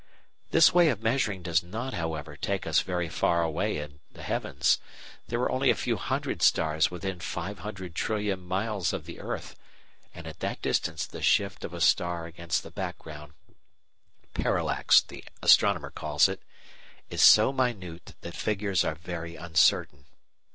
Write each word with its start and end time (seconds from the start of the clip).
This 0.49 0.73
way 0.73 0.89
of 0.89 1.03
measuring 1.03 1.43
does 1.43 1.61
not, 1.61 1.93
however, 1.93 2.35
take 2.35 2.65
us 2.65 2.79
very 2.79 3.07
far 3.07 3.43
away 3.43 3.77
in 3.77 3.99
the 4.13 4.23
heavens. 4.23 4.79
There 5.27 5.39
are 5.41 5.51
only 5.51 5.69
a 5.69 5.75
few 5.75 5.95
hundred 5.97 6.41
stars 6.41 6.89
within 6.89 7.19
five 7.19 7.59
hundred 7.59 7.93
trillion 7.93 8.41
miles 8.41 8.93
of 8.93 9.05
the 9.05 9.19
earth, 9.19 9.55
and 10.15 10.25
at 10.25 10.39
that 10.39 10.59
distance 10.59 11.05
the 11.05 11.21
"shift" 11.21 11.63
of 11.63 11.71
a 11.71 11.79
star 11.79 12.25
against 12.25 12.63
the 12.63 12.71
background 12.71 13.33
(parallax, 14.33 15.01
the 15.03 15.23
astronomer 15.43 15.91
calls 15.91 16.27
it) 16.27 16.41
is 17.11 17.21
so 17.21 17.53
minute 17.53 18.15
that 18.21 18.33
figures 18.35 18.83
are 18.83 18.95
very 18.95 19.35
uncertain. 19.35 20.05